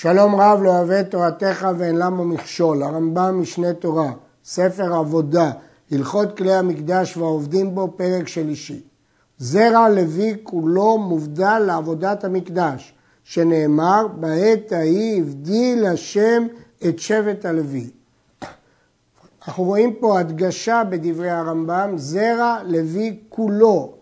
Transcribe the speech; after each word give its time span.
שלום 0.00 0.40
רב 0.40 0.62
לא 0.62 0.70
אוהב 0.70 0.90
את 0.90 1.10
תורתך 1.10 1.66
ואין 1.78 1.96
למה 1.96 2.24
מכשול, 2.24 2.82
הרמב"ם 2.82 3.40
משנה 3.40 3.72
תורה, 3.72 4.12
ספר 4.44 4.94
עבודה, 4.94 5.50
הלכות 5.90 6.36
כלי 6.36 6.54
המקדש 6.54 7.16
והעובדים 7.16 7.74
בו, 7.74 7.94
פרק 7.96 8.28
שלישי. 8.28 8.82
זרע 9.38 9.88
לוי 9.88 10.36
כולו 10.42 10.98
מובדל 10.98 11.58
לעבודת 11.58 12.24
המקדש, 12.24 12.94
שנאמר, 13.24 14.06
בעת 14.20 14.72
ההיא 14.72 15.22
הבדיל 15.22 15.86
השם 15.86 16.46
את 16.88 16.98
שבט 16.98 17.44
הלוי. 17.44 17.90
אנחנו 19.46 19.64
רואים 19.64 19.94
פה 20.00 20.20
הדגשה 20.20 20.82
בדברי 20.90 21.30
הרמב"ם, 21.30 21.92
זרע 21.96 22.58
לוי 22.64 23.18
כולו. 23.28 23.94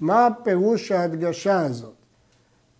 מה 0.00 0.28
פירוש 0.44 0.92
ההדגשה 0.92 1.60
הזאת? 1.60 2.01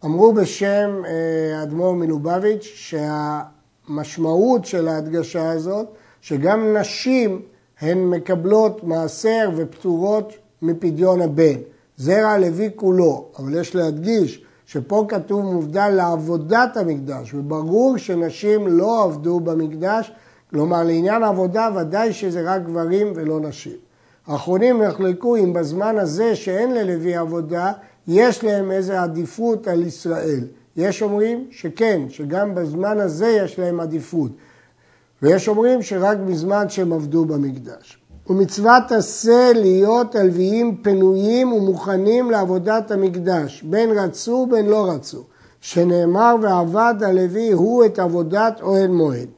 אמרו 0.05 0.33
בשם 0.33 1.03
אה, 1.07 1.63
אדמו"ר 1.63 1.95
מלובביץ' 1.95 2.73
שהמשמעות 2.75 4.65
של 4.65 4.89
ההדגשה 4.89 5.51
הזאת, 5.51 5.87
שגם 6.21 6.77
נשים 6.77 7.43
הן 7.81 7.99
מקבלות 7.99 8.85
מעשר 8.85 9.51
ופטורות 9.57 10.33
מפדיון 10.63 11.21
הבן. 11.21 11.57
זרע 11.97 12.39
לוי 12.39 12.71
כולו, 12.77 13.29
אבל 13.39 13.61
יש 13.61 13.75
להדגיש 13.75 14.45
שפה 14.67 15.05
כתוב 15.09 15.45
מובדל 15.45 15.89
לעבודת 15.89 16.77
המקדש, 16.77 17.35
וברור 17.35 17.97
שנשים 17.97 18.69
לא 18.69 19.05
עבדו 19.05 19.41
במקדש, 19.41 20.13
כלומר 20.51 20.83
לעניין 20.83 21.23
עבודה 21.23 21.69
ודאי 21.77 22.13
שזה 22.13 22.43
רק 22.43 22.63
גברים 22.63 23.13
ולא 23.15 23.41
נשים. 23.41 23.77
האחרונים 24.27 24.83
נחלקו 24.83 25.37
אם 25.37 25.53
בזמן 25.53 25.99
הזה 25.99 26.37
שאין 26.37 26.75
ללוי 26.75 27.17
עבודה, 27.17 27.73
יש 28.09 28.45
להם 28.45 28.71
איזו 28.71 28.93
עדיפות 28.93 29.69
על 29.69 29.83
ישראל. 29.83 30.45
יש 30.77 31.03
אומרים 31.03 31.47
שכן, 31.51 32.03
שגם 32.09 32.55
בזמן 32.55 33.01
הזה 33.01 33.29
יש 33.29 33.59
להם 33.59 33.81
עדיפות. 33.81 34.31
ויש 35.23 35.49
אומרים 35.49 35.83
שרק 35.83 36.19
בזמן 36.19 36.69
שהם 36.69 36.93
עבדו 36.93 37.25
במקדש. 37.25 37.99
ומצוות 38.27 38.93
עשה 38.93 39.53
להיות 39.55 40.15
הלוויים 40.15 40.83
פנויים 40.83 41.53
ומוכנים 41.53 42.31
לעבודת 42.31 42.91
המקדש, 42.91 43.63
בין 43.63 43.91
רצו 43.91 44.47
בין 44.51 44.67
לא 44.67 44.91
רצו, 44.91 45.25
שנאמר 45.61 46.35
ועבד 46.43 46.95
הלוי 47.01 47.53
הוא 47.53 47.85
את 47.85 47.99
עבודת 47.99 48.61
אוהל 48.61 48.89
מועד. 48.89 49.29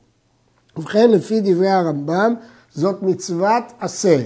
ובכן, 0.77 1.11
לפי 1.11 1.41
דברי 1.41 1.71
הרמב"ם, 1.71 2.35
זאת 2.75 3.03
מצוות 3.03 3.65
עשה. 3.81 4.17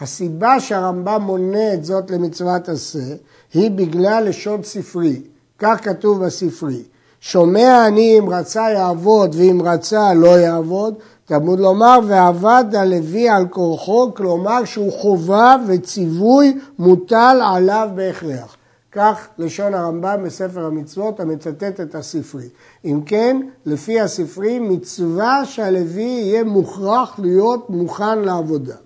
הסיבה 0.00 0.60
שהרמב"ם 0.60 1.22
מונה 1.22 1.74
את 1.74 1.84
זאת 1.84 2.10
למצוות 2.10 2.68
עשה, 2.68 3.14
היא 3.54 3.70
בגלל 3.70 4.24
לשון 4.28 4.62
ספרי. 4.62 5.22
כך 5.58 5.84
כתוב 5.84 6.24
בספרי. 6.24 6.82
שומע 7.20 7.86
אני 7.86 8.18
אם 8.18 8.28
רצה 8.28 8.70
יעבוד 8.70 9.34
ואם 9.34 9.62
רצה 9.64 10.14
לא 10.14 10.38
יעבוד, 10.38 10.94
תלמוד 11.24 11.60
לומר 11.60 11.98
ועבד 12.06 12.64
הלוי 12.72 13.28
על 13.28 13.48
כורחו, 13.48 14.14
כלומר 14.14 14.64
שהוא 14.64 14.92
חובה 14.92 15.56
וציווי 15.66 16.58
מוטל 16.78 17.40
עליו 17.44 17.88
בהכרח. 17.94 18.56
כך 18.92 19.28
לשון 19.38 19.74
הרמב"ם 19.74 20.20
בספר 20.24 20.64
המצוות 20.64 21.20
המצטט 21.20 21.80
את 21.80 21.94
הספרי. 21.94 22.48
אם 22.84 23.00
כן, 23.06 23.40
לפי 23.66 24.00
הספרי, 24.00 24.58
מצווה 24.58 25.44
שהלוי 25.44 26.02
יהיה 26.02 26.44
מוכרח 26.44 27.18
להיות 27.18 27.70
מוכן 27.70 28.18
לעבודה. 28.18 28.76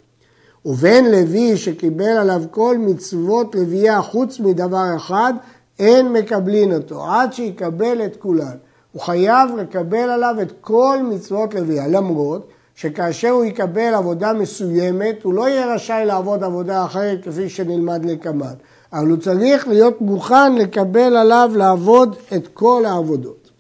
ובין 0.66 1.10
לוי 1.10 1.56
שקיבל 1.56 2.04
עליו 2.04 2.42
כל 2.50 2.78
מצוות 2.78 3.54
לוויה 3.54 4.02
חוץ 4.02 4.40
מדבר 4.40 4.96
אחד, 4.96 5.32
אין 5.78 6.12
מקבלין 6.12 6.74
אותו, 6.74 7.06
עד 7.06 7.32
שיקבל 7.32 8.04
את 8.04 8.16
כולן. 8.16 8.56
הוא 8.92 9.02
חייב 9.02 9.56
לקבל 9.56 10.10
עליו 10.10 10.36
את 10.42 10.52
כל 10.60 10.98
מצוות 11.10 11.54
לוויה, 11.54 11.88
למרות 11.88 12.48
שכאשר 12.74 13.30
הוא 13.30 13.44
יקבל 13.44 13.94
עבודה 13.94 14.32
מסוימת, 14.32 15.22
הוא 15.22 15.34
לא 15.34 15.48
יהיה 15.48 15.74
רשאי 15.74 16.02
לעבוד 16.06 16.44
עבודה 16.44 16.84
אחרת 16.84 17.24
כפי 17.24 17.48
שנלמד 17.48 18.05
לקמן, 18.05 18.55
אבל 18.92 19.10
הוא 19.10 19.16
צריך 19.16 19.68
להיות 19.68 20.00
מוכן 20.00 20.55
לקבל 20.55 21.16
עליו 21.16 21.50
לעבוד 21.55 22.16
את 22.36 22.48
כל 22.48 22.83
העבודות. 22.86 23.50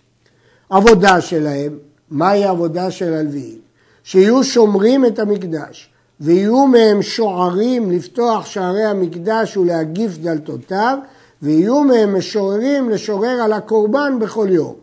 עבודה 0.70 1.20
שלהם, 1.20 1.78
מהי 2.10 2.44
העבודה 2.44 2.90
של 2.90 3.14
הלוויים? 3.14 3.58
שיהיו 4.02 4.44
שומרים 4.44 5.06
את 5.06 5.18
המקדש, 5.18 5.93
ויהיו 6.20 6.66
מהם 6.66 7.02
שוערים 7.02 7.90
לפתוח 7.90 8.46
שערי 8.46 8.84
המקדש 8.84 9.56
ולהגיף 9.56 10.18
דלתותיו, 10.18 10.98
ויהיו 11.42 11.80
מהם 11.80 12.18
משוררים 12.18 12.90
לשורר 12.90 13.42
על 13.42 13.52
הקורבן 13.52 14.18
בכל 14.20 14.46
יום. 14.50 14.74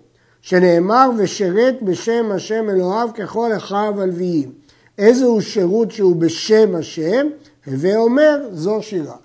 שנאמר 0.41 1.09
ושרת 1.17 1.81
בשם 1.81 2.31
השם 2.31 2.69
אלוהיו 2.69 3.09
ככל 3.13 3.49
אחיו 3.57 4.01
הלוויים. 4.01 4.51
איזהו 4.97 5.41
שירות 5.41 5.91
שהוא 5.91 6.15
בשם 6.15 6.75
השם? 6.75 7.27
הווה 7.67 7.95
אומר 7.95 8.39
זו 8.51 8.81
שירה. 8.81 9.15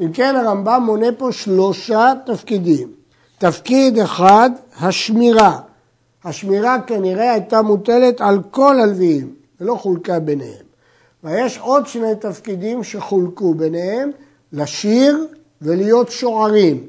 אם 0.00 0.12
כן 0.12 0.36
הרמב"ם 0.36 0.82
מונה 0.86 1.12
פה 1.18 1.32
שלושה 1.32 2.12
תפקידים. 2.26 2.88
תפקיד 3.38 3.98
אחד, 3.98 4.50
השמירה. 4.80 5.58
השמירה 6.24 6.76
כנראה 6.86 7.32
הייתה 7.32 7.62
מוטלת 7.62 8.20
על 8.20 8.38
כל 8.50 8.80
הלוויים, 8.80 9.34
ולא 9.60 9.74
חולקה 9.74 10.18
ביניהם. 10.20 10.67
ויש 11.28 11.58
עוד 11.58 11.86
שני 11.86 12.16
תפקידים 12.20 12.84
שחולקו 12.84 13.54
ביניהם, 13.54 14.10
לשיר 14.52 15.26
ולהיות 15.62 16.10
שוערים. 16.10 16.86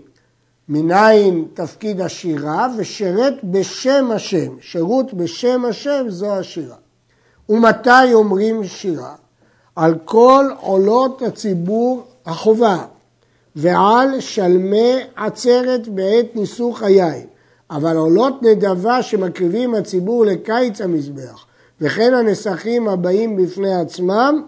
מניין 0.70 1.46
תפקיד 1.54 2.02
השירה 2.02 2.68
ושרת 2.78 3.34
בשם 3.44 4.12
השם, 4.12 4.52
שירות 4.62 5.14
בשם 5.14 5.66
השם 5.66 6.06
זו 6.08 6.36
השירה. 6.36 6.76
ומתי 7.50 8.14
אומרים 8.14 8.64
שירה? 8.64 9.16
על 9.76 9.96
כל 10.06 10.46
עולות 10.62 11.22
הציבור 11.22 12.04
החובה 12.26 12.86
ועל 13.56 14.20
שלמי 14.20 14.96
עצרת 15.16 15.88
בעת 15.88 16.36
ניסוך 16.36 16.84
היין, 16.84 17.28
אבל 17.72 17.96
עולות 17.98 18.44
נדבה 18.44 19.02
שמקריבים 19.02 19.76
הציבור 19.76 20.26
לקיץ 20.26 20.82
המזבח 20.82 21.46
וכן 21.82 22.14
הנסכים 22.14 22.88
הבאים 22.88 23.36
בפני 23.36 23.76
עצמם, 23.76 24.44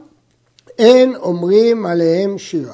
אין 0.79 1.15
אומרים 1.15 1.85
עליהם 1.85 2.37
שירה. 2.37 2.73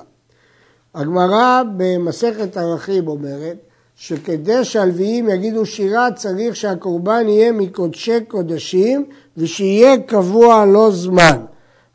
הגמרא 0.95 1.63
במסכת 1.77 2.57
ערכים 2.57 3.07
אומרת 3.07 3.57
שכדי 3.95 4.65
שהלוויים 4.65 5.29
יגידו 5.29 5.65
שירה 5.65 6.11
צריך 6.11 6.55
שהקורבן 6.55 7.25
יהיה 7.27 7.51
מקודשי 7.51 8.25
קודשים 8.27 9.05
ושיהיה 9.37 9.97
קבוע 9.97 10.65
לו 10.65 10.91
זמן. 10.91 11.45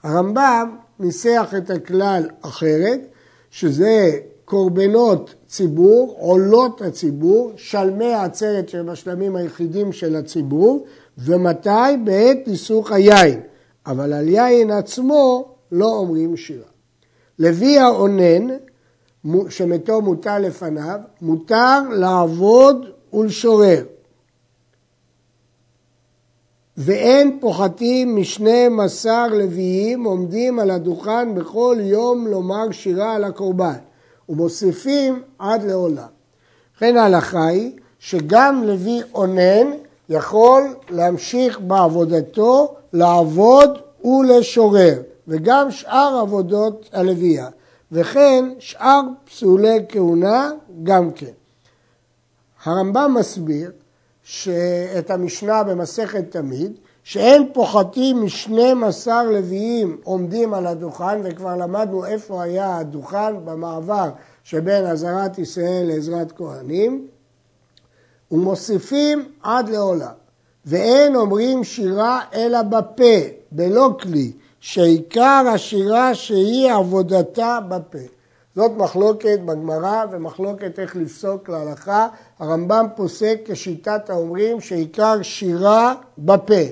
הרמב"ם 0.03 0.77
ניסח 1.01 1.55
את 1.57 1.71
הכלל 1.71 2.29
אחרת, 2.41 3.01
שזה 3.51 4.11
קורבנות 4.45 5.35
ציבור, 5.47 6.17
עולות 6.19 6.83
הציבור, 6.83 7.53
שלמי 7.57 8.13
העצרת 8.13 8.69
שהם 8.69 8.89
השלמים 8.89 9.37
היחידים 9.37 9.93
של 9.93 10.17
הציבור, 10.17 10.85
ומתי? 11.25 11.97
בעת 12.05 12.39
ניסוך 12.47 12.93
היין. 12.93 13.41
אבל 13.87 14.13
על 14.13 14.29
יין 14.29 14.71
עצמו 14.71 15.55
לא 15.73 15.87
אומרים 15.87 16.37
שירה. 16.37 16.69
לוי 17.39 17.79
האונן 17.79 18.47
שמתו 19.49 20.03
מוטל 20.03 20.39
לפניו, 20.39 21.01
מותר 21.23 21.81
לעבוד 21.91 22.87
ולשורר. 23.13 23.85
ואין 26.77 27.39
פוחתים 27.41 28.17
משני 28.17 28.69
מסר 28.69 29.27
לוויים 29.27 30.05
עומדים 30.05 30.59
על 30.59 30.71
הדוכן 30.71 31.35
בכל 31.35 31.77
יום 31.81 32.27
לומר 32.27 32.71
שירה 32.71 33.15
על 33.15 33.25
הקורבן, 33.25 33.79
ומוסיפים 34.29 35.23
עד 35.39 35.63
לעולם. 35.63 36.09
לכן 36.77 36.97
ההלכה 36.97 37.47
היא 37.47 37.73
שגם 37.99 38.63
לוי 38.67 39.01
אונן 39.15 39.71
יכול 40.09 40.75
להמשיך 40.91 41.61
בעבודתו, 41.61 42.75
לעבוד 42.93 43.79
ולשורר, 44.05 45.03
וגם 45.29 45.71
שאר 45.71 46.19
עבודות 46.21 46.91
הלוויה. 46.93 47.49
וכן 47.93 48.45
שאר 48.59 49.01
פסולי 49.25 49.79
כהונה 49.89 50.51
גם 50.83 51.11
כן. 51.11 51.33
הרמב"ם 52.65 53.15
מסביר 53.19 53.71
את 54.99 55.11
המשנה 55.11 55.63
במסכת 55.63 56.31
תמיד, 56.31 56.73
שאין 57.05 57.49
פוחתים 57.53 58.23
משנים 58.25 58.85
עשר 58.85 59.23
לוויים 59.31 60.01
עומדים 60.05 60.55
על 60.55 60.67
הדוכן, 60.67 61.21
וכבר 61.25 61.57
למדנו 61.57 62.07
איפה 62.07 62.43
היה 62.43 62.79
הדוכן 62.79 63.45
במעבר 63.45 64.11
שבין 64.45 64.87
עזרת 64.87 65.39
ישראל 65.39 65.85
לעזרת 65.87 66.33
כהנים, 66.33 67.07
ומוסיפים 68.33 69.25
עד 69.43 69.69
לעולם. 69.69 70.13
ואין 70.67 71.17
אומרים 71.17 71.65
שירה 71.65 72.21
אלא 72.35 72.63
בפה, 72.63 73.19
בלא 73.53 73.91
כלי, 74.01 74.33
שעיקר 74.61 75.45
השירה 75.55 76.15
שהיא 76.15 76.73
עבודתה 76.73 77.59
בפה. 77.69 77.99
זאת 78.57 78.71
מחלוקת 78.77 79.39
בגמרא 79.45 80.05
ומחלוקת 80.11 80.79
איך 80.79 80.97
לפסוק 80.97 81.49
להלכה. 81.49 82.09
הרמב"ם 82.39 82.87
פוסק 82.97 83.41
כשיטת 83.45 84.11
האומרים 84.11 84.61
שעיקר 84.61 85.23
שירה 85.23 85.95
בפה. 86.19 86.63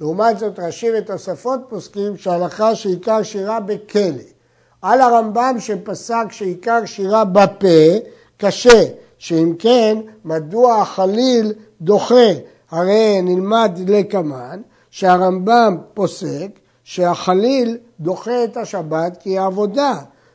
לעומת 0.00 0.38
זאת 0.38 0.58
רש"י 0.58 0.86
ותוספות 0.98 1.60
פוסקים 1.68 2.16
שההלכה 2.16 2.74
שעיקר 2.74 3.22
שירה 3.22 3.60
בכלא. 3.60 4.22
על 4.82 5.00
הרמב"ם 5.00 5.56
שפסק 5.58 6.26
שעיקר 6.30 6.84
שירה 6.84 7.24
בפה 7.24 7.98
קשה, 8.36 8.84
שאם 9.18 9.54
כן 9.58 9.98
מדוע 10.24 10.80
החליל 10.80 11.52
דוחה? 11.80 12.32
הרי 12.70 13.22
נלמד 13.22 13.78
לקמן 13.86 14.60
שהרמב"ם 14.90 15.76
פוסק 15.94 16.48
שהחליל 16.84 17.76
דוחה 18.00 18.44
את 18.44 18.56
השבת 18.56 19.16
כי 19.16 19.30
היא 19.30 19.40
עבודה, 19.40 19.94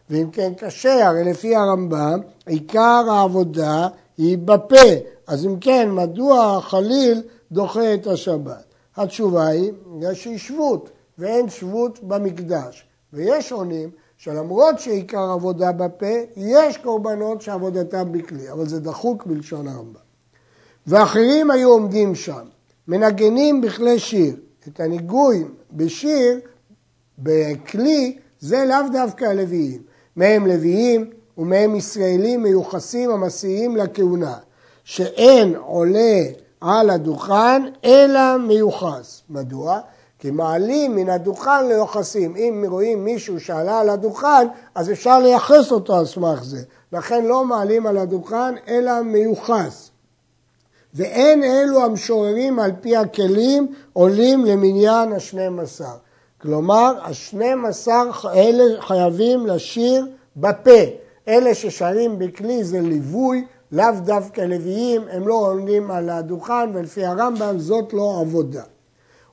ואם 0.09 0.30
כן 0.31 0.53
קשה, 0.57 1.07
הרי 1.07 1.24
לפי 1.24 1.56
הרמב"ם 1.56 2.19
עיקר 2.45 3.06
העבודה 3.12 3.88
היא 4.18 4.38
בפה, 4.38 4.89
אז 5.27 5.45
אם 5.45 5.59
כן 5.59 5.91
מדוע 5.91 6.57
החליל 6.57 7.21
דוחה 7.51 7.94
את 7.94 8.07
השבת? 8.07 8.63
התשובה 8.97 9.47
היא, 9.47 9.71
יש 10.01 10.27
שבות, 10.27 10.89
ואין 11.18 11.50
שבות 11.50 12.00
במקדש. 12.03 12.86
ויש 13.13 13.51
עונים 13.51 13.89
שלמרות 14.24 14.80
שעיקר 14.80 15.31
עבודה 15.31 15.72
בפה, 15.72 16.16
יש 16.36 16.78
קורבנות 16.78 17.42
שעבודתם 17.42 18.12
בכלי, 18.12 18.52
אבל 18.52 18.68
זה 18.68 18.80
דחוק 18.80 19.25
בלשון 19.25 19.68
הרמב"ם. 19.68 20.00
ואחרים 20.88 21.52
היו 21.52 21.70
עומדים 21.70 22.16
שם, 22.16 22.46
מנגנים 22.88 23.62
בכלי 23.62 24.00
שיר. 24.00 24.36
את 24.68 24.80
הניגוי 24.80 25.44
בשיר, 25.72 26.40
בכלי, 27.20 28.18
זה 28.40 28.66
לאו 28.70 28.90
דווקא 28.94 29.25
הלוויים. 29.25 29.81
מהם 30.16 30.48
לוויים 30.48 31.10
ומהם 31.38 31.75
ישראלים 31.75 32.44
מיוחסים 32.44 33.10
המסיעים 33.10 33.78
לכהונה, 33.78 34.38
שאין 34.84 35.56
עולה 35.56 36.22
על 36.62 36.90
הדוכן 36.90 37.64
אלא 37.86 38.38
מיוחס. 38.38 39.22
מדוע? 39.30 39.80
כי 40.24 40.31
מעלים 40.31 40.96
מן 40.96 41.10
הדוכן 41.10 41.68
ליוחסים. 41.68 42.36
אם 42.36 42.66
רואים 42.68 43.06
מישהו 43.06 43.40
שעלה 43.40 43.80
על 43.80 43.90
הדוכן, 43.90 44.48
אז 44.75 44.92
אפשר 44.92 45.20
לייחס 45.20 45.72
אותו 45.72 45.96
על 45.96 46.06
סמך 46.06 46.44
זה. 46.44 46.64
לכן 46.94 47.25
לא 47.25 47.46
מעלים 47.46 47.88
על 47.88 47.98
הדוכן 47.98 48.56
אלא 48.68 49.02
מיוחס. 49.02 49.92
ואין 50.94 51.44
אלו 51.44 51.84
המשוררים 51.84 52.60
על 52.60 52.72
פי 52.81 52.98
הכלים 52.98 53.74
עולים 53.94 54.46
למניין 54.46 55.12
השנים 55.12 55.60
עשר. 55.60 55.96
כלומר, 56.42 56.94
השנים 57.04 57.66
עשר 57.66 58.10
אלה 58.34 58.81
חייבים 58.81 59.48
לשיר 59.48 60.08
בפה. 60.38 60.81
אלה 61.28 61.56
ששרים 61.56 62.20
בכלי 62.20 62.64
זה 62.64 62.81
ליווי, 62.81 63.46
לאו 63.72 63.92
דווקא 64.04 64.42
לוויים, 64.42 65.02
הם 65.12 65.28
לא 65.28 65.34
עולים 65.34 65.92
על 65.92 66.10
הדוכן, 66.10 66.70
ולפי 66.74 67.06
הרמב"ם 67.06 67.60
זאת 67.60 67.94
לא 67.94 68.18
עבודה. 68.22 68.64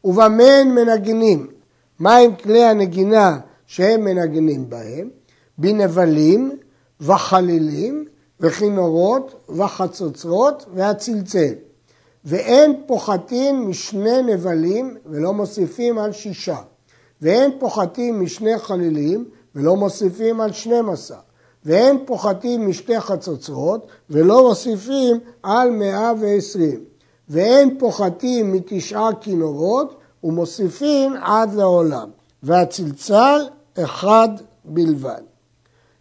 ובמה 0.05 0.65
מנגנים? 0.65 1.47
מהם 2.01 2.35
כלי 2.37 2.65
הנגינה 2.65 3.39
שהם 3.67 4.05
מנגנים 4.05 4.71
בהם? 4.71 5.09
בנבלים 5.59 6.59
וחלילים 7.01 8.05
וכינורות 8.41 9.45
וחצוצרות 9.49 10.67
והצלצל. 10.75 11.53
ואין 12.25 12.83
פוחתים 12.87 13.69
משני 13.69 14.23
נבלים 14.23 14.97
ולא 15.07 15.33
מוסיפים 15.33 15.99
על 15.99 16.13
שישה. 16.13 16.59
ואין 17.23 17.51
פוחתים 17.59 18.23
משני 18.23 18.59
חלילים 18.59 19.29
ולא 19.55 19.77
מוסיפים 19.77 20.41
על 20.41 20.53
שנים 20.53 20.91
עשר. 20.91 21.15
ואין 21.65 21.99
פוחתים 22.07 22.69
משתי 22.69 23.01
חצוצרות 23.01 23.87
ולא 24.11 24.49
מוסיפים 24.49 25.21
על 25.43 25.71
מאה 25.71 26.13
ועשרים. 26.21 26.90
ואין 27.31 27.79
פוחתים 27.79 28.53
מתשעה 28.53 29.11
כינורות 29.21 29.97
ומוסיפים 30.25 31.15
עד 31.23 31.55
לעולם. 31.55 32.11
והצלצל 32.43 33.41
אחד 33.79 34.29
בלבד. 34.65 35.21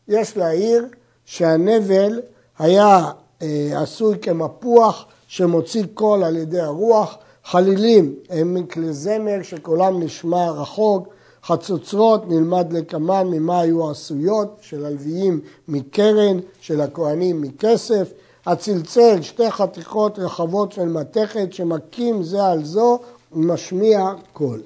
יש 0.07 0.37
להעיר 0.37 0.85
שהנבל 1.25 2.21
היה 2.59 3.11
אה, 3.41 3.81
עשוי 3.81 4.17
כמפוח 4.21 5.05
שמוציא 5.27 5.83
קול 5.93 6.23
על 6.23 6.37
ידי 6.37 6.59
הרוח, 6.59 7.17
חלילים 7.45 8.15
הם 8.29 8.53
מכלי 8.53 8.93
זמר 8.93 9.41
שקולם 9.41 10.03
נשמע 10.03 10.49
רחוק, 10.49 11.07
חצוצרות 11.43 12.29
נלמד 12.29 12.73
לקמן 12.73 13.27
ממה 13.27 13.59
היו 13.59 13.89
עשויות, 13.89 14.57
של 14.61 14.85
הלוויים 14.85 15.39
מקרן, 15.67 16.39
של 16.61 16.81
הכהנים 16.81 17.41
מכסף, 17.41 18.11
הצלצל 18.45 19.21
שתי 19.21 19.51
חתיכות 19.51 20.19
רחבות 20.19 20.71
של 20.71 20.85
מתכת 20.85 21.53
שמכים 21.53 22.23
זה 22.23 22.45
על 22.45 22.65
זו 22.65 22.99
ומשמיע 23.31 24.11
קול. 24.33 24.61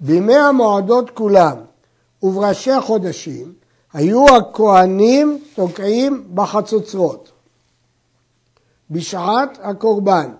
בימי 0.00 0.36
המועדות 0.36 1.10
כולם 1.10 1.56
ובראשי 2.22 2.70
החודשים 2.70 3.52
היו 3.92 4.26
הכהנים 4.36 5.44
תוקעים 5.54 6.24
בחצוצרות. 6.34 7.30
בשעת 8.90 9.58
הקורבן. 9.62 10.30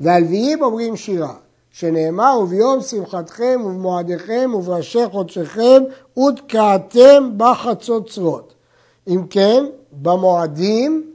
והלוויים 0.00 0.62
אומרים 0.62 0.96
שירה, 0.96 1.34
שנאמר 1.70 2.38
וביום 2.42 2.80
שמחתכם 2.80 3.60
ובמועדיכם 3.64 4.50
ובראשי 4.54 5.08
חודשיכם 5.12 5.82
ותקעתם 6.18 7.30
בחצוצרות. 7.36 8.54
אם 9.08 9.26
כן, 9.30 9.64
במועדים 9.92 11.12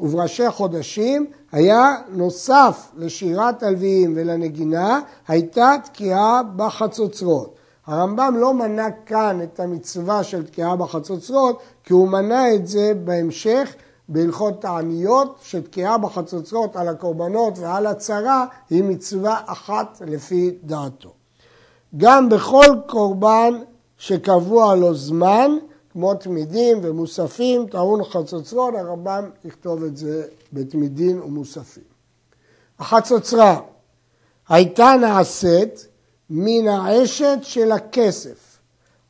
ובראשי 0.00 0.50
חודשים 0.50 1.26
היה 1.52 1.94
נוסף 2.08 2.90
לשירת 2.96 3.62
הלוויים 3.62 4.12
ולנגינה, 4.16 5.00
הייתה 5.28 5.74
תקיעה 5.84 6.42
בחצוצרות. 6.56 7.54
הרמב"ם 7.86 8.34
לא 8.36 8.54
מנה 8.54 8.90
כאן 8.90 9.42
את 9.42 9.60
המצווה 9.60 10.24
של 10.24 10.46
תקיעה 10.46 10.76
בחצוצרות, 10.76 11.58
כי 11.84 11.92
הוא 11.92 12.08
מנה 12.08 12.54
את 12.54 12.66
זה 12.66 12.92
בהמשך 13.04 13.74
בהלכות 14.08 14.62
תעניות, 14.62 15.38
שתקיעה 15.42 15.98
בחצוצרות 15.98 16.76
על 16.76 16.88
הקורבנות 16.88 17.58
ועל 17.58 17.86
הצרה 17.86 18.46
היא 18.70 18.84
מצווה 18.84 19.40
אחת 19.46 20.02
לפי 20.06 20.54
דעתו. 20.62 21.12
גם 21.96 22.28
בכל 22.28 22.66
קורבן 22.86 23.54
שקבוע 23.98 24.74
לו 24.74 24.94
זמן, 24.94 25.50
כמו 25.92 26.14
תמידים 26.14 26.78
ומוספים, 26.82 27.66
טעון 27.66 28.04
חצוצרות, 28.04 28.74
הרמב"ם 28.74 29.30
יכתוב 29.44 29.84
את 29.84 29.96
זה 29.96 30.24
בתמידים 30.52 31.22
ומוספים. 31.22 31.82
החצוצרה 32.78 33.60
הייתה 34.48 34.94
נעשית 35.00 35.86
מן 36.30 36.68
העשת 36.68 37.38
של 37.42 37.72
הכסף. 37.72 38.58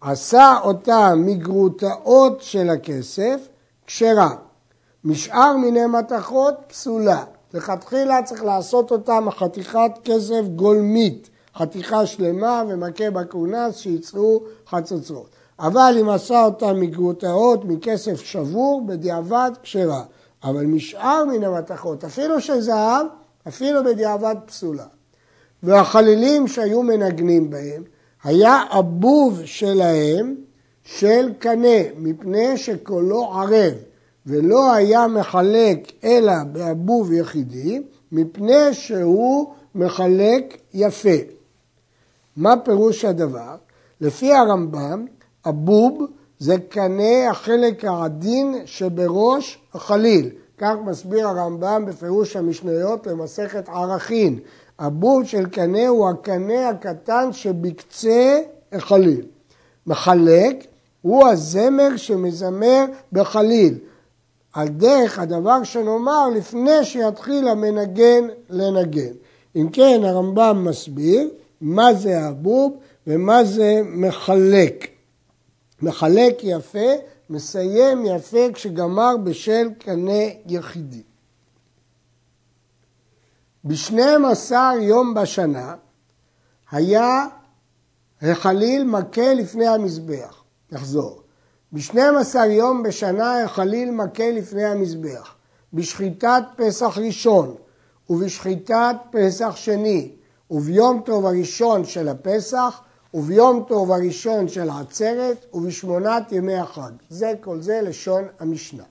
עשה 0.01 0.59
אותה 0.65 1.15
מגרוטאות 1.17 2.43
של 2.43 2.71
הכסף, 2.71 3.49
כשרה. 3.87 4.37
משאר 5.05 5.57
מיני 5.57 5.87
מתכות, 5.87 6.55
פסולה. 6.67 7.25
לכתחילה 7.55 8.23
צריך 8.23 8.45
לעשות 8.45 8.91
אותה 8.91 9.21
מחתיכת 9.21 9.91
כסף 10.05 10.43
גולמית, 10.57 11.31
חתיכה 11.57 12.07
שלמה 12.07 12.63
ומכה 12.69 13.11
בכהונס 13.11 13.77
שיצאו 13.77 14.43
חצוצרות. 14.69 15.29
אבל 15.61 15.97
אם 16.01 16.09
עשה 16.09 16.45
אותה 16.45 16.73
מגרוטאות, 16.73 17.65
מכסף 17.65 18.21
שבור, 18.21 18.83
בדיעבד 18.87 19.51
כשרה. 19.63 20.03
אבל 20.45 20.67
משאר 20.67 21.25
מן 21.25 21.45
המתכות, 21.45 22.05
אפילו 22.05 22.41
של 22.41 22.61
זהב, 22.61 23.07
אפילו 23.49 23.85
בדיעבד 23.85 24.37
פסולה. 24.47 24.87
והחלילים 25.63 26.49
שהיו 26.49 26.83
מנגנים 26.83 27.51
בהם, 27.51 27.83
היה 28.25 28.63
הבוב 28.71 29.41
שלהם 29.45 30.35
של 30.85 31.33
קנה, 31.39 31.79
מפני 31.99 32.57
שקולו 32.57 33.25
ערב, 33.25 33.75
ולא 34.27 34.73
היה 34.73 35.07
מחלק 35.07 35.93
אלא 36.05 36.33
באבוב 36.53 37.13
יחידי, 37.13 37.83
מפני 38.13 38.75
שהוא 38.75 39.53
מחלק 39.75 40.59
יפה. 40.75 41.19
מה 42.37 42.55
פירוש 42.65 43.05
הדבר? 43.05 43.57
לפי 44.01 44.33
הרמב"ם, 44.33 45.07
הבוב 45.49 46.07
זה 46.39 46.57
קנה 46.69 47.31
החלק 47.31 47.85
העדין 47.85 48.55
שבראש 48.65 49.59
החליל. 49.75 50.31
כך 50.59 50.75
מסביר 50.87 51.29
הרמב"ם 51.29 51.85
בפירוש 51.87 52.37
המשניות 52.37 53.07
למסכת 53.07 53.69
ערכין. 53.69 54.39
הבוב 54.79 55.25
של 55.25 55.47
קנה 55.47 55.89
הוא 55.89 56.09
הקנה 56.09 56.69
הקטן 56.69 57.33
שבקצה 57.33 58.41
החליל. 58.73 59.27
מחלק 59.87 60.67
הוא 61.03 61.27
הזמר 61.29 61.97
שמזמר 61.97 62.85
בחליל. 63.13 63.79
על 64.53 64.69
דרך 64.69 65.19
הדבר 65.19 65.65
שנאמר 65.65 66.29
לפני 66.35 66.85
שיתחיל 66.85 67.49
המנגן 67.49 68.25
לנגן. 68.51 69.13
אם 69.57 69.69
כן, 69.73 70.01
הרמב"ם 70.05 70.65
מסביר 70.65 71.29
מה 71.61 71.95
זה 71.95 72.21
הבוב 72.21 72.77
ומה 73.07 73.45
זה 73.45 73.81
מחלק. 73.85 74.98
מחלק 75.83 76.39
יפה, 76.43 76.89
מסיים 77.31 78.07
יפה 78.07 78.53
כשגמר 78.53 79.17
בשל 79.25 79.71
קנה 79.79 80.23
יחידי. 80.47 81.03
בשנים 83.65 84.25
עשר 84.25 84.71
יום 84.81 85.15
בשנה 85.15 85.75
היה 86.71 87.27
החליל 88.23 88.85
מכה 88.85 89.35
לפני 89.35 89.67
המזבח. 89.67 90.43
נחזור. 90.73 91.23
בשנים 91.73 92.17
עשר 92.17 92.45
יום 92.45 92.83
בשנה 92.83 93.45
החליל 93.45 93.91
מכה 93.91 94.31
לפני 94.31 94.65
המזבח. 94.65 95.35
בשחיטת 95.73 96.43
פסח 96.57 96.99
ראשון 96.99 97.55
ובשחיטת 98.11 98.97
פסח 99.11 99.57
שני 99.57 100.13
וביום 100.51 101.03
טוב 101.05 101.27
הראשון 101.27 101.85
של 101.85 102.09
הפסח 102.09 102.81
וביום 103.15 103.65
טוב 103.69 103.93
הראשון 103.93 104.49
של 104.49 104.71
העצרת 104.71 105.47
ובשמונת 105.55 106.33
ימי 106.33 106.57
החג. 106.57 106.91
זה 107.11 107.33
כל 107.41 107.61
זה 107.61 107.81
לשון 107.83 108.25
המשנה. 108.41 108.85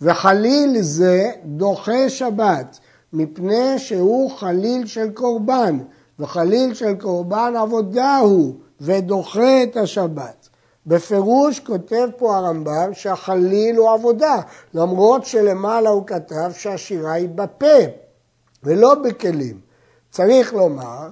וחליל 0.00 0.82
זה 0.82 1.30
דוחה 1.44 2.08
שבת 2.08 2.78
מפני 3.12 3.78
שהוא 3.78 4.30
חליל 4.30 4.86
של 4.86 5.10
קורבן 5.10 5.78
וחליל 6.18 6.74
של 6.74 6.94
קורבן 6.94 7.54
עבודה 7.56 8.18
הוא 8.18 8.54
ודוחה 8.80 9.62
את 9.62 9.76
השבת. 9.76 10.48
בפירוש 10.86 11.60
כותב 11.60 12.08
פה 12.16 12.36
הרמב"ם 12.36 12.90
שהחליל 12.92 13.76
הוא 13.76 13.90
עבודה, 13.90 14.40
למרות 14.74 15.24
שלמעלה 15.24 15.90
הוא 15.90 16.06
כתב 16.06 16.50
שהשירה 16.54 17.12
היא 17.12 17.28
בפה 17.28 17.76
ולא 18.62 18.94
בכלים. 18.94 19.60
צריך 20.10 20.54
לומר, 20.54 21.08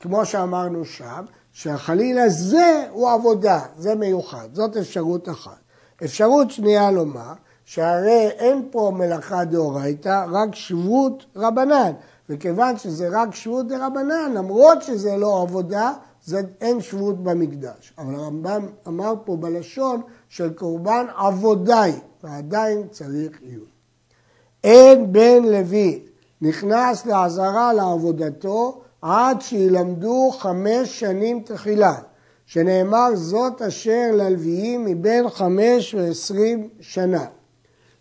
כמו 0.00 0.26
שאמרנו 0.26 0.84
שם, 0.84 1.24
שהחליל 1.54 2.18
הזה 2.18 2.86
הוא 2.90 3.10
עבודה, 3.10 3.60
זה 3.78 3.94
מיוחד, 3.94 4.48
זאת 4.52 4.76
אפשרות 4.76 5.28
אחת. 5.28 5.58
אפשרות 6.04 6.50
שנייה 6.50 6.90
לומר, 6.90 7.32
שהרי 7.64 8.28
אין 8.28 8.68
פה 8.70 8.92
מלאכה 8.94 9.44
דאורייתא, 9.44 10.26
רק 10.30 10.54
שבות 10.54 11.24
רבנן. 11.36 11.92
וכיוון 12.28 12.78
שזה 12.78 13.08
רק 13.12 13.34
שבות 13.34 13.68
דרבנן, 13.68 14.32
למרות 14.34 14.82
שזה 14.82 15.16
לא 15.16 15.42
עבודה, 15.42 15.92
זה 16.24 16.40
אין 16.60 16.80
שבות 16.80 17.22
במקדש. 17.22 17.92
אבל 17.98 18.14
הרמב"ם 18.14 18.66
אמר 18.88 19.14
פה 19.24 19.36
בלשון 19.36 20.00
של 20.28 20.52
קורבן 20.52 21.06
עבודי, 21.16 21.92
ועדיין 22.24 22.88
צריך 22.90 23.38
עיון. 23.40 23.64
אין 24.64 25.12
בן 25.12 25.42
לוי 25.42 26.02
נכנס 26.40 27.06
לעזרה 27.06 27.72
לעבודתו 27.72 28.83
עד 29.04 29.40
שילמדו 29.40 30.30
חמש 30.38 31.00
שנים 31.00 31.42
תחילה, 31.44 31.94
שנאמר 32.46 33.14
זאת 33.14 33.62
אשר 33.62 34.10
ללוויים 34.12 34.84
מבין 34.84 35.30
חמש 35.30 35.94
ועשרים 35.94 36.68
שנה. 36.80 37.24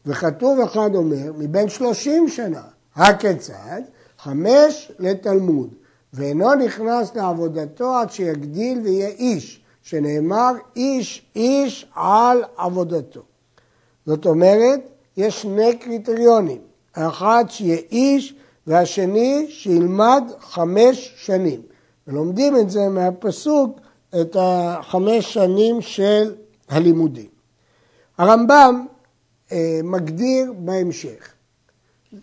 וכתוב 0.05 0.60
אחד 0.60 0.95
אומר, 0.95 1.31
מבין 1.38 1.69
שלושים 1.69 2.27
שנה. 2.27 2.62
הכיצד? 2.95 3.81
חמש 4.19 4.91
לתלמוד, 5.00 5.69
ואינו 6.13 6.55
נכנס 6.55 7.15
לעבודתו 7.15 7.95
עד 7.95 8.12
שיגדיל 8.12 8.79
ויהיה 8.83 9.07
איש, 9.07 9.62
שנאמר 9.81 10.51
איש 10.75 11.25
איש 11.36 11.86
על 11.95 12.43
עבודתו. 12.57 13.22
זאת 14.05 14.25
אומרת, 14.25 14.79
יש 15.17 15.41
שני 15.41 15.77
קריטריונים, 15.77 16.62
האחד 16.95 17.45
שיהיה 17.48 17.77
איש 17.91 18.36
והשני 18.67 19.46
שילמד 19.50 20.24
חמש 20.39 21.13
שנים. 21.17 21.62
ולומדים 22.08 22.58
את 22.58 22.70
זה 22.70 22.89
מהפסוק, 22.89 23.79
את 24.22 24.36
החמש 24.39 25.34
שנים 25.34 25.82
של 25.82 26.36
הלימודים. 26.70 27.29
הרמב"ם 28.17 28.86
אה, 29.51 29.79
מגדיר 29.84 30.53
בהמשך 30.58 31.34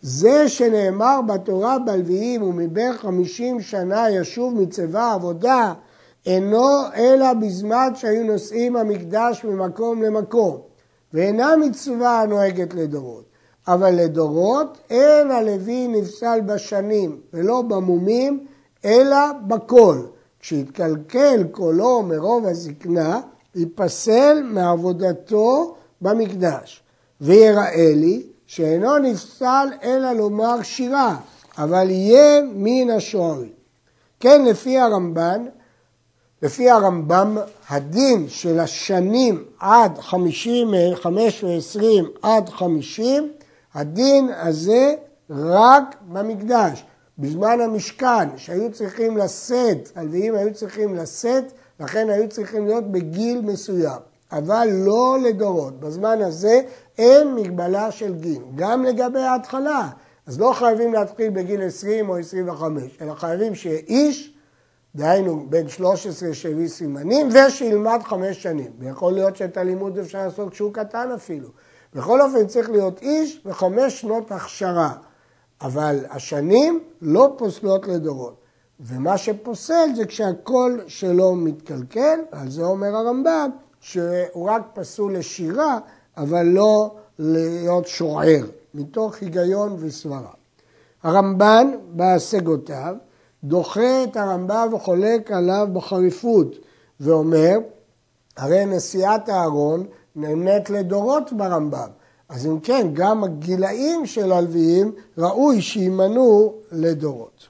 זה 0.02 0.48
שנאמר 0.48 1.20
בתורה 1.26 1.78
בלוויים 1.78 2.42
ומבין 2.42 2.92
חמישים 2.92 3.60
שנה 3.60 4.10
ישוב 4.10 4.60
מצבא 4.60 5.12
עבודה 5.12 5.74
אינו 6.26 6.68
אלא 6.96 7.32
בזמן 7.32 7.88
שהיו 7.94 8.24
נוסעים 8.24 8.76
המקדש 8.76 9.44
ממקום 9.44 10.02
למקום 10.02 10.60
ואינה 11.12 11.56
מצווה 11.56 12.20
הנוהגת 12.20 12.74
לדורות 12.74 13.29
אבל 13.74 13.94
לדורות 13.94 14.78
אין 14.90 15.30
הלוי 15.30 15.88
נפסל 15.88 16.40
בשנים 16.46 17.20
ולא 17.32 17.62
במומים 17.62 18.46
אלא 18.84 19.16
בקול 19.46 20.06
כשיתקלקל 20.40 21.44
קולו 21.50 22.02
מרוב 22.02 22.46
הזקנה 22.46 23.20
ייפסל 23.54 24.42
מעבודתו 24.44 25.74
במקדש 26.00 26.82
ויראה 27.20 27.92
לי 27.94 28.22
שאינו 28.46 28.98
נפסל 28.98 29.68
אלא 29.82 30.12
לומר 30.12 30.62
שירה, 30.62 31.16
אבל 31.58 31.90
יהיה 31.90 32.42
מן 32.54 32.90
השוערים. 32.90 33.52
כן, 34.20 34.44
לפי 34.44 34.78
הרמב"ן, 34.78 35.46
לפי 36.42 36.70
הרמב"ם, 36.70 37.38
הדין 37.68 38.28
של 38.28 38.60
השנים 38.60 39.44
עד 39.60 39.98
חמישים, 39.98 40.74
חמש 40.94 41.44
ועשרים 41.44 42.04
עד 42.22 42.48
חמישים, 42.48 43.32
הדין 43.74 44.30
הזה 44.36 44.94
רק 45.30 45.96
במקדש. 46.08 46.84
בזמן 47.18 47.60
המשכן, 47.60 48.28
שהיו 48.36 48.72
צריכים 48.72 49.16
לשאת, 49.16 49.88
הלוויים 49.96 50.34
היו 50.34 50.54
צריכים 50.54 50.94
לשאת, 50.94 51.44
לכן 51.80 52.10
היו 52.10 52.28
צריכים 52.28 52.66
להיות 52.66 52.92
בגיל 52.92 53.40
מסוים. 53.40 54.00
אבל 54.32 54.68
לא 54.72 55.18
לדורות. 55.22 55.80
בזמן 55.80 56.22
הזה 56.22 56.60
אין 56.98 57.34
מגבלה 57.34 57.90
של 57.90 58.14
גיל, 58.14 58.42
גם 58.54 58.84
לגבי 58.84 59.20
ההתחלה. 59.20 59.88
אז 60.26 60.40
לא 60.40 60.52
חייבים 60.52 60.92
להתחיל 60.92 61.30
בגיל 61.30 61.62
20 61.66 62.08
או 62.08 62.16
25, 62.16 62.98
אלא 63.00 63.14
חייבים 63.14 63.54
שיהיה 63.54 63.78
איש, 63.78 64.34
דהיינו 64.94 65.46
בין 65.48 65.68
13 65.68 66.34
שהביא 66.34 66.68
סימנים, 66.68 67.28
ושילמד 67.32 68.00
חמש 68.04 68.42
שנים. 68.42 68.70
ויכול 68.78 69.12
להיות 69.12 69.36
שאת 69.36 69.56
הלימוד 69.56 69.98
אפשר 69.98 70.18
לעשות 70.18 70.52
כשהוא 70.52 70.74
קטן 70.74 71.10
אפילו. 71.14 71.48
בכל 71.94 72.20
אופן 72.22 72.46
צריך 72.46 72.70
להיות 72.70 73.02
איש 73.02 73.40
וחמש 73.46 74.00
שנות 74.00 74.32
הכשרה. 74.32 74.92
אבל 75.60 76.04
השנים 76.10 76.80
לא 77.02 77.34
פוסלות 77.38 77.86
לדורות. 77.88 78.34
ומה 78.80 79.18
שפוסל 79.18 79.88
זה 79.96 80.04
כשהקול 80.04 80.80
שלו 80.86 81.34
מתקלקל, 81.34 82.18
על 82.32 82.50
זה 82.50 82.64
אומר 82.64 82.96
הרמב"ם, 82.96 83.50
שהוא 83.80 84.50
רק 84.50 84.62
פסול 84.74 85.16
לשירה, 85.16 85.78
אבל 86.16 86.46
לא 86.46 86.94
להיות 87.18 87.86
שוער, 87.86 88.44
מתוך 88.74 89.14
היגיון 89.20 89.76
וסברה. 89.78 90.32
הרמב"ן 91.02 91.70
בהשגותיו 91.90 92.94
דוחה 93.44 94.04
את 94.04 94.16
הרמב"ם 94.16 94.68
וחולק 94.72 95.30
עליו 95.30 95.68
בחריפות 95.72 96.54
ואומר, 97.00 97.58
הרי 98.36 98.66
נשיאת 98.66 99.28
הארון 99.28 99.86
נהנית 100.16 100.70
לדורות 100.70 101.32
ברמב"ם, 101.32 101.88
אז 102.28 102.46
אם 102.46 102.60
כן, 102.60 102.86
גם 102.92 103.24
הגילאים 103.24 104.06
של 104.06 104.32
הלוויים 104.32 104.92
ראוי 105.18 105.62
שימנו 105.62 106.54
לדורות. 106.72 107.48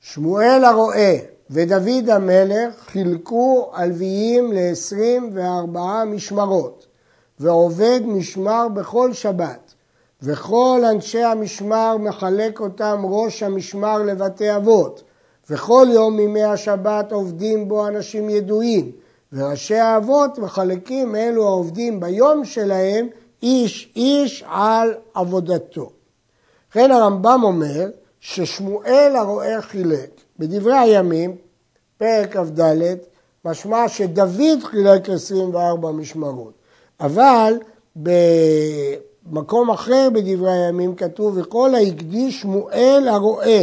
שמואל 0.00 0.64
הרועה 0.64 1.12
ודוד 1.50 2.10
המלך 2.10 2.74
חילקו 2.78 3.70
הלוויים 3.74 4.52
ל-24 4.52 5.78
משמרות, 6.06 6.86
ועובד 7.40 8.00
משמר 8.04 8.68
בכל 8.74 9.12
שבת, 9.12 9.74
וכל 10.22 10.82
אנשי 10.90 11.22
המשמר 11.22 11.96
מחלק 11.96 12.60
אותם 12.60 13.00
ראש 13.04 13.42
המשמר 13.42 13.98
לבתי 13.98 14.56
אבות, 14.56 15.02
וכל 15.50 15.86
יום 15.90 16.16
מימי 16.16 16.42
השבת 16.42 17.12
עובדים 17.12 17.68
בו 17.68 17.86
אנשים 17.86 18.30
ידועים, 18.30 18.92
וראשי 19.32 19.74
האבות 19.74 20.38
מחלקים 20.38 21.16
אלו 21.16 21.46
העובדים 21.48 22.00
ביום 22.00 22.44
שלהם 22.44 23.08
איש 23.42 23.92
איש 23.96 24.44
על 24.46 24.94
עבודתו. 25.14 25.90
לכן 26.70 26.90
הרמב"ם 26.90 27.40
אומר 27.42 27.88
ששמואל 28.20 29.12
הרועה 29.16 29.62
חילק. 29.62 30.10
בדברי 30.38 30.78
הימים, 30.78 31.36
פרק 31.98 32.36
כ"ד, 32.36 32.96
משמע 33.44 33.88
שדוד 33.88 34.64
חילק 34.64 35.08
24 35.08 35.90
משמרות, 35.90 36.52
אבל 37.00 37.54
במקום 37.96 39.70
אחר 39.70 40.08
בדברי 40.14 40.52
הימים 40.52 40.94
כתוב 40.94 41.38
וכל 41.38 41.74
ההקדיש 41.74 42.40
שמואל 42.40 43.08
הרועה. 43.08 43.62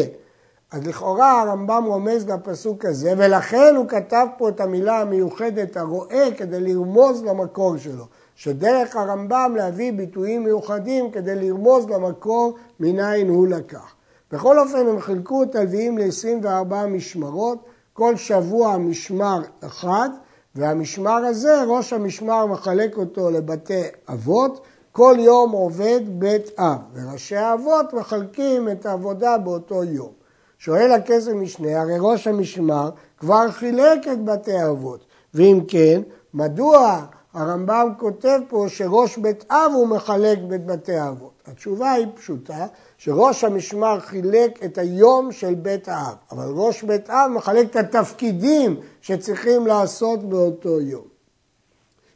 אז 0.71 0.87
לכאורה 0.87 1.41
הרמב"ם 1.41 1.83
רומז 1.87 2.29
לפסוק 2.29 2.85
הזה, 2.85 3.13
ולכן 3.17 3.73
הוא 3.75 3.87
כתב 3.87 4.27
פה 4.37 4.49
את 4.49 4.59
המילה 4.59 5.01
המיוחדת 5.01 5.77
הרועה 5.77 6.31
כדי 6.37 6.59
לרמוז 6.59 7.23
למקור 7.23 7.77
שלו. 7.77 8.05
שדרך 8.35 8.95
הרמב"ם 8.95 9.53
להביא 9.55 9.93
ביטויים 9.93 10.43
מיוחדים 10.43 11.11
כדי 11.11 11.35
לרמוז 11.35 11.89
למקור 11.89 12.55
מניין 12.79 13.29
הוא 13.29 13.47
לקח. 13.47 13.95
בכל 14.31 14.59
אופן 14.59 14.87
הם 14.87 14.99
חילקו 14.99 15.43
את 15.43 15.55
הלוויים 15.55 15.97
ל-24 15.97 16.73
משמרות, 16.87 17.57
כל 17.93 18.15
שבוע 18.15 18.77
משמר 18.77 19.41
אחד, 19.65 20.09
והמשמר 20.55 21.25
הזה, 21.25 21.63
ראש 21.63 21.93
המשמר 21.93 22.45
מחלק 22.45 22.97
אותו 22.97 23.29
לבתי 23.29 23.83
אבות, 24.09 24.61
כל 24.91 25.15
יום 25.19 25.51
עובד 25.51 26.01
בית 26.07 26.59
אב, 26.59 26.77
וראשי 26.93 27.35
האבות 27.35 27.93
מחלקים 27.93 28.69
את 28.69 28.85
העבודה 28.85 29.37
באותו 29.37 29.83
יום. 29.83 30.16
שואל 30.57 30.91
הכסף 30.91 31.31
משנה, 31.31 31.81
הרי 31.81 31.95
ראש 31.99 32.27
המשמר 32.27 32.89
כבר 33.17 33.51
חילק 33.51 34.07
את 34.13 34.25
בתי 34.25 34.53
האבות, 34.53 35.05
ואם 35.33 35.59
כן, 35.67 36.01
מדוע 36.33 37.05
הרמב"ם 37.33 37.89
כותב 37.99 38.39
פה 38.49 38.65
שראש 38.67 39.17
בית 39.17 39.45
אב 39.51 39.71
הוא 39.73 39.87
מחלק 39.87 40.39
בבתי 40.47 40.95
האבות? 40.95 41.31
התשובה 41.47 41.91
היא 41.91 42.07
פשוטה, 42.15 42.67
שראש 42.97 43.43
המשמר 43.43 43.99
חילק 43.99 44.63
את 44.65 44.77
היום 44.77 45.31
של 45.31 45.55
בית 45.55 45.87
האב, 45.89 46.15
אבל 46.31 46.51
ראש 46.55 46.83
בית 46.83 47.09
אב 47.09 47.31
מחלק 47.31 47.69
את 47.71 47.75
התפקידים 47.75 48.75
שצריכים 49.01 49.67
לעשות 49.67 50.29
באותו 50.29 50.81
יום. 50.81 51.05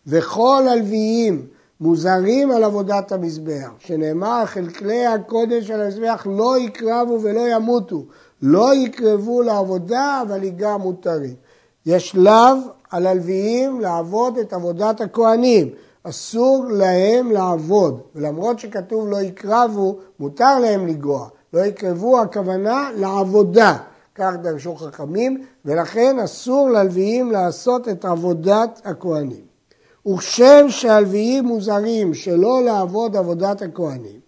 וכל 0.07 0.63
הלוויים 0.71 1.47
מוזרים 1.81 2.51
על 2.51 2.63
עבודת 2.63 3.11
המזבח, 3.11 3.69
שנאמר 3.79 4.45
חלקי 4.45 5.05
הקודש 5.05 5.67
של 5.67 5.81
המזבח 5.81 6.27
לא 6.29 6.59
יקרבו 6.59 7.19
ולא 7.21 7.41
ימותו, 7.47 8.05
לא 8.41 8.73
יקרבו 8.75 9.41
לעבודה 9.41 10.21
אבל 10.27 10.43
ייגע 10.43 10.77
מותרים. 10.77 11.35
יש 11.85 12.15
לאו 12.15 12.55
על 12.91 13.07
הלוויים 13.07 13.81
לעבוד 13.81 14.37
את 14.37 14.53
עבודת 14.53 15.01
הכהנים, 15.01 15.69
אסור 16.03 16.65
להם 16.69 17.31
לעבוד, 17.31 18.01
ולמרות 18.15 18.59
שכתוב 18.59 19.07
לא 19.07 19.21
יקרבו, 19.21 19.97
מותר 20.19 20.59
להם 20.59 20.87
לגוע. 20.87 21.27
לא 21.53 21.59
יקרבו 21.59 22.21
הכוונה 22.21 22.89
לעבודה, 22.95 23.77
כך 24.15 24.33
דרשו 24.41 24.75
חכמים, 24.75 25.43
ולכן 25.65 26.19
אסור 26.19 26.69
ללוויים 26.69 27.31
לעשות 27.31 27.87
את 27.87 28.05
עבודת 28.05 28.81
הכהנים. 28.83 29.51
וכשם 30.07 30.65
שהלוויים 30.69 31.45
מוזרים 31.45 32.13
שלא 32.13 32.61
לעבוד 32.65 33.15
עבודת 33.15 33.61
הכהנים, 33.61 34.19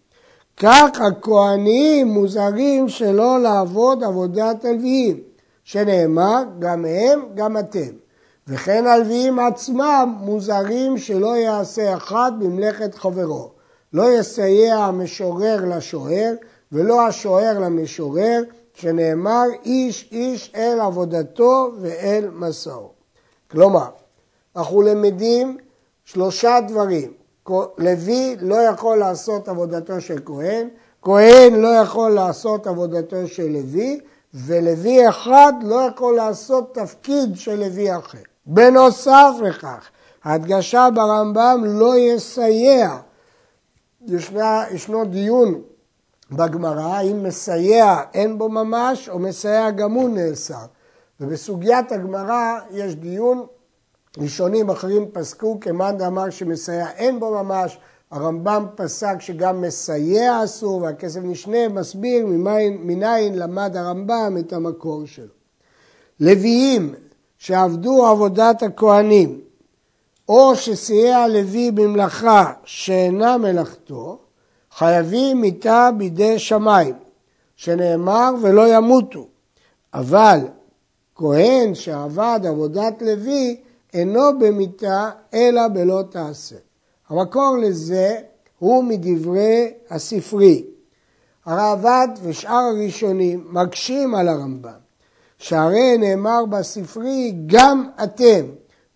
כך 0.58 0.90
הכהנים 1.02 2.08
מוזרים 2.08 2.90
שלא 2.90 3.40
לעבוד 3.40 4.04
עבודת 4.04 4.66
הלוויים, 4.66 5.20
שנאמר 5.64 6.44
גם 6.60 6.86
הם 6.86 7.20
גם 7.36 7.58
אתם. 7.58 8.04
וכן 8.48 8.88
הלוויים 8.88 9.40
עצמם 9.40 10.16
מוזרים 10.20 10.98
שלא 10.98 11.38
יעשה 11.38 11.98
אחד 11.98 12.32
במלאכת 12.40 12.96
חברו. 12.96 13.52
לא 13.94 14.20
יסייע 14.20 14.76
המשורר 14.76 15.66
לשוער 15.76 16.34
ולא 16.72 17.08
השוער 17.08 17.60
למשורר, 17.60 18.44
שנאמר 18.74 19.44
איש 19.66 20.10
איש 20.12 20.52
אל 20.56 20.80
עבודתו 20.80 21.72
ואל 21.80 22.30
מסעו. 22.34 22.92
כלומר, 23.52 23.90
אנחנו 24.56 24.82
למדים 24.82 25.58
שלושה 26.06 26.60
דברים. 26.68 27.23
לוי 27.78 28.36
לא 28.42 28.56
יכול 28.56 28.98
לעשות 28.98 29.48
עבודתו 29.48 30.02
של 30.02 30.20
כהן, 30.26 30.68
כהן 31.02 31.54
לא 31.54 31.68
יכול 31.68 32.12
לעשות 32.12 32.68
עבודתו 32.68 33.28
של 33.28 33.48
לוי, 33.48 34.00
ולוי 34.34 35.10
אחד 35.10 35.54
לא 35.62 35.76
יכול 35.76 36.16
לעשות 36.16 36.76
תפקיד 36.76 37.36
של 37.36 37.60
לוי 37.60 37.98
אחר. 37.98 38.18
בנוסף 38.46 39.32
לכך, 39.42 39.90
ההדגשה 40.24 40.88
ברמב"ם 40.96 41.62
לא 41.66 41.98
יסייע. 41.98 42.98
ישנה, 44.08 44.64
ישנו 44.72 45.06
דיון 45.06 45.62
בגמרא, 46.32 46.82
האם 46.82 47.24
מסייע 47.24 47.96
אין 48.14 48.38
בו 48.38 48.50
ממש, 48.50 49.10
או 49.10 49.20
מסייע 49.20 49.72
גם 49.72 49.92
הוא 49.92 50.10
נאסר. 50.10 50.66
ובסוגיית 51.20 51.92
הגמרא 51.92 52.60
יש 52.72 52.96
דיון, 52.96 53.46
ראשונים 54.18 54.70
אחרים 54.70 55.06
פסקו, 55.14 55.60
כמאן 55.62 55.98
דאמר 55.98 56.30
שמסייע 56.30 56.90
אין 56.90 57.20
בו 57.20 57.32
ממש, 57.44 57.78
הרמב"ם 58.12 58.66
פסק 58.76 59.16
שגם 59.20 59.62
מסייע 59.62 60.44
אסור, 60.44 60.82
והכסף 60.82 61.20
משנה 61.20 61.68
מסביר 61.68 62.26
מניין 62.80 63.36
למד 63.40 63.78
הרמב"ם 63.78 64.36
את 64.40 64.54
המקור 64.54 65.06
שלו. 65.06 65.34
לוויים 66.20 66.94
שעבדו 67.38 68.06
עבודת 68.06 68.64
הכהנים, 68.64 69.42
או 70.30 70.56
שסייע 70.56 71.28
לוי 71.28 71.72
במלאכה 71.72 72.54
שאינה 72.64 73.38
מלאכתו, 73.38 74.20
חייבים 74.72 75.42
מיתה 75.42 75.90
בידי 75.98 76.40
שמיים, 76.40 76.96
שנאמר 77.56 78.34
ולא 78.42 78.76
ימותו. 78.76 79.28
אבל 79.94 80.40
כהן 81.16 81.76
שעבד 81.76 82.40
עבודת 82.44 83.02
לוי 83.02 83.62
אינו 83.94 84.40
במיתה 84.40 85.10
אלא 85.34 85.68
בלא 85.68 86.04
תעשה. 86.10 86.56
המקור 87.10 87.58
לזה 87.62 88.18
הוא 88.60 88.84
מדברי 88.84 89.74
הספרי. 89.90 90.66
הרעב"ד 91.46 92.08
ושאר 92.24 92.54
הראשונים 92.76 93.48
מקשים 93.52 94.16
על 94.16 94.28
הרמב"ם. 94.28 94.84
שהרי 95.38 95.98
נאמר 95.98 96.46
בספרי 96.46 97.34
גם 97.46 97.90
אתם, 98.04 98.46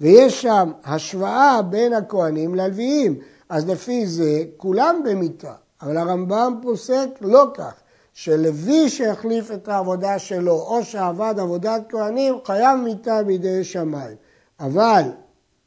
ויש 0.01 0.41
שם 0.41 0.71
השוואה 0.85 1.61
בין 1.61 1.93
הכהנים 1.93 2.55
ללוויים, 2.55 3.19
אז 3.49 3.69
לפי 3.69 4.07
זה 4.07 4.43
כולם 4.57 5.01
במיתה, 5.05 5.53
אבל 5.81 5.97
הרמב"ם 5.97 6.59
פוסק 6.61 7.07
לא 7.21 7.45
כך, 7.53 7.73
שלוי 8.13 8.89
שהחליף 8.89 9.51
את 9.51 9.67
העבודה 9.67 10.19
שלו 10.19 10.53
או 10.53 10.83
שעבד 10.83 11.35
עבודת 11.37 11.81
כהנים 11.89 12.35
חייב 12.45 12.79
מיתה 12.79 13.23
בידי 13.23 13.63
שמיים, 13.63 14.15
אבל 14.59 15.03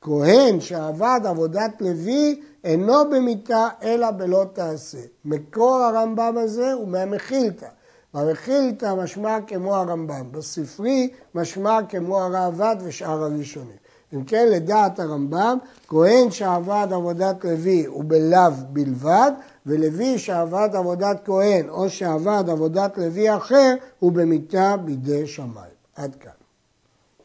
כהן 0.00 0.60
שעבד 0.60 1.20
עבודת 1.24 1.80
לוי 1.80 2.40
אינו 2.64 3.10
במיתה 3.10 3.68
אלא 3.82 4.10
בלא 4.10 4.44
תעשה. 4.52 4.98
מקור 5.24 5.76
הרמב"ם 5.76 6.34
הזה 6.38 6.72
הוא 6.72 6.88
מהמחילתא. 6.88 7.68
במחילתא 8.14 8.94
משמע 8.94 9.38
כמו 9.46 9.76
הרמב"ם, 9.76 10.32
בספרי 10.32 11.10
משמע 11.34 11.78
כמו 11.88 12.20
הראב"ד 12.20 12.76
ושאר 12.84 13.24
הראשונים. 13.24 13.76
אם 14.14 14.24
כן, 14.24 14.48
לדעת 14.48 15.00
הרמב"ם, 15.00 15.58
כהן 15.88 16.30
שעבד 16.30 16.86
עבודת 16.90 17.44
לוי 17.44 17.84
הוא 17.86 18.04
בלאו 18.06 18.50
בלבד, 18.72 19.32
ולוי 19.66 20.18
שעבד 20.18 20.68
עבודת 20.72 21.20
כהן 21.24 21.68
או 21.68 21.90
שעבד 21.90 22.44
עבודת 22.48 22.98
לוי 22.98 23.36
אחר 23.36 23.74
הוא 23.98 24.12
במיתה 24.12 24.76
בידי 24.76 25.26
שמיים. 25.26 25.74
עד 25.96 26.14
כאן. 26.14 26.39